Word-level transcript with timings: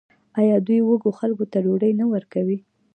آیا 0.39 0.55
دوی 0.67 0.79
وږو 0.83 1.11
خلکو 1.19 1.43
ته 1.51 1.57
ډوډۍ 1.65 1.91
نه 2.01 2.05
ورکوي؟ 2.13 2.57